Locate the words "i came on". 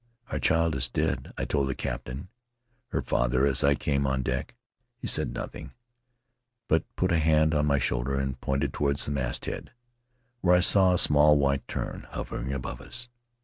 3.63-4.23